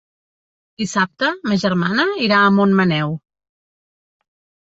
[0.81, 3.13] Dissabte ma germana irà a Montmaneu.